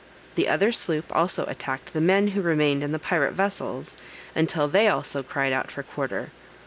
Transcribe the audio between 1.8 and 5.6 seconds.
the men who remained in the pirate vessels, until they also cried